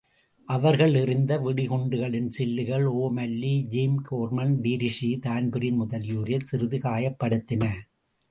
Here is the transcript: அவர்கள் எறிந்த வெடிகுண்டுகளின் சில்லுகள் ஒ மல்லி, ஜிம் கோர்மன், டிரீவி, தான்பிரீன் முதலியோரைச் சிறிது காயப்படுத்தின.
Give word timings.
அவர்கள் 0.49 0.93
எறிந்த 0.93 1.37
வெடிகுண்டுகளின் 1.39 2.27
சில்லுகள் 2.27 2.85
ஒ 2.85 3.11
மல்லி, 3.15 3.61
ஜிம் 3.67 3.99
கோர்மன், 4.11 4.55
டிரீவி, 4.61 5.19
தான்பிரீன் 5.19 5.81
முதலியோரைச் 5.81 6.43
சிறிது 6.43 6.77
காயப்படுத்தின. 6.77 7.63